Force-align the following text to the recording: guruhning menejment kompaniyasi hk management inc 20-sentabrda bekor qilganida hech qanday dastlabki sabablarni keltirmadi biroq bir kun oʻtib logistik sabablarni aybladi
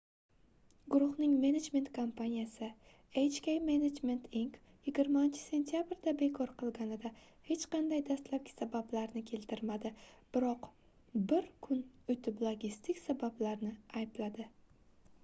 guruhning 0.91 1.33
menejment 1.41 1.89
kompaniyasi 1.97 2.69
hk 3.23 3.51
management 3.65 4.23
inc 4.39 4.55
20-sentabrda 5.01 6.13
bekor 6.23 6.53
qilganida 6.61 7.11
hech 7.49 7.65
qanday 7.75 8.01
dastlabki 8.07 8.55
sabablarni 8.61 9.23
keltirmadi 9.33 9.91
biroq 10.37 10.67
bir 11.33 11.51
kun 11.67 11.83
oʻtib 12.15 12.41
logistik 12.49 13.03
sabablarni 13.09 13.75
aybladi 14.03 14.47